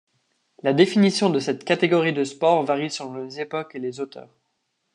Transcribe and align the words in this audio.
La 0.63 0.73
définition 0.73 1.29
de 1.29 1.37
cette 1.39 1.63
catégorie 1.63 2.11
de 2.11 2.23
sports 2.23 2.63
varie 2.63 2.89
selon 2.89 3.17
les 3.23 3.39
époques 3.39 3.75
et 3.75 3.79
les 3.79 3.99
auteurs. 3.99 4.35